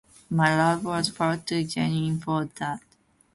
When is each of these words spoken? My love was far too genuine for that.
My 0.31 0.57
love 0.57 0.83
was 0.83 1.09
far 1.09 1.37
too 1.37 1.63
genuine 1.63 2.19
for 2.19 2.45
that. 2.55 2.81